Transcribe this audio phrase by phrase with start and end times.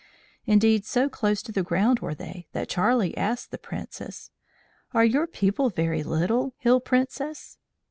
[0.47, 4.31] Indeed, so close to the ground were they that Charlie asked the Princess:
[4.95, 7.59] "Are your people very little, Hill Princess?"